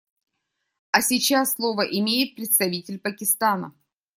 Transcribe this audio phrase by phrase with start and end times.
[0.91, 3.71] А сейчас слово имеет представитель Пакистана.